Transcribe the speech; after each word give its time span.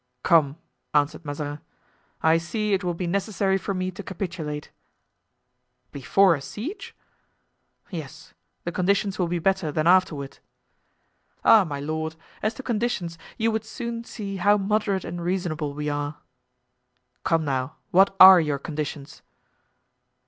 "Come," 0.23 0.57
answered 0.95 1.25
Mazarin, 1.25 1.59
"I 2.23 2.39
see 2.39 2.73
it 2.73 2.83
will 2.83 2.95
be 2.95 3.05
necessary 3.05 3.59
for 3.59 3.75
me 3.75 3.91
to 3.91 4.01
capitulate." 4.01 4.71
"Before 5.91 6.33
a 6.33 6.41
siege?" 6.41 6.95
"Yes; 7.91 8.33
the 8.63 8.71
conditions 8.71 9.19
will 9.19 9.27
be 9.27 9.37
better 9.37 9.71
than 9.71 9.85
afterward." 9.85 10.39
"Ah, 11.45 11.63
my 11.65 11.79
lord! 11.79 12.15
as 12.41 12.55
to 12.55 12.63
conditions, 12.63 13.19
you 13.37 13.51
would 13.51 13.63
soon 13.63 14.03
see 14.03 14.37
how 14.37 14.57
moderate 14.57 15.05
and 15.05 15.21
reasonable 15.21 15.75
we 15.75 15.87
are!" 15.87 16.17
"Come, 17.23 17.45
now, 17.45 17.75
what 17.91 18.15
are 18.19 18.39
your 18.41 18.57
conditions?" 18.57 19.21